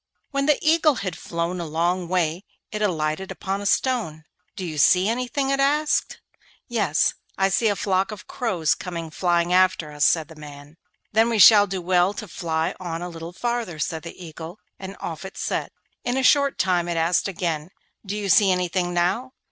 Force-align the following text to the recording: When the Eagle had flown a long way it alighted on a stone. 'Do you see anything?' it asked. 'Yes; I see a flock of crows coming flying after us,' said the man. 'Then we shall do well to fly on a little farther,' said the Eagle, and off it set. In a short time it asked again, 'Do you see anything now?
When 0.31 0.47
the 0.47 0.57
Eagle 0.67 0.95
had 0.95 1.15
flown 1.15 1.59
a 1.61 1.65
long 1.67 2.07
way 2.07 2.43
it 2.71 2.81
alighted 2.81 3.37
on 3.43 3.61
a 3.61 3.67
stone. 3.67 4.25
'Do 4.55 4.65
you 4.65 4.79
see 4.79 5.07
anything?' 5.07 5.51
it 5.51 5.59
asked. 5.59 6.21
'Yes; 6.67 7.13
I 7.37 7.49
see 7.49 7.67
a 7.67 7.75
flock 7.75 8.09
of 8.11 8.25
crows 8.27 8.73
coming 8.73 9.11
flying 9.11 9.53
after 9.53 9.91
us,' 9.91 10.03
said 10.03 10.27
the 10.27 10.35
man. 10.35 10.77
'Then 11.11 11.29
we 11.29 11.37
shall 11.37 11.67
do 11.67 11.83
well 11.83 12.15
to 12.15 12.27
fly 12.27 12.73
on 12.79 13.03
a 13.03 13.09
little 13.09 13.31
farther,' 13.31 13.77
said 13.77 14.01
the 14.01 14.17
Eagle, 14.25 14.57
and 14.79 14.97
off 14.99 15.23
it 15.23 15.37
set. 15.37 15.71
In 16.03 16.17
a 16.17 16.23
short 16.23 16.57
time 16.57 16.87
it 16.87 16.97
asked 16.97 17.27
again, 17.27 17.69
'Do 18.03 18.17
you 18.17 18.27
see 18.27 18.49
anything 18.51 18.95
now? 18.95 19.33